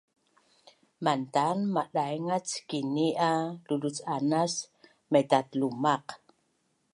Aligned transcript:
Mantan 1.03 1.59
madaingac 1.75 2.47
kini 2.69 3.07
a 3.29 3.31
luluc’anas 3.67 4.53
maitatlumaq 5.11 6.05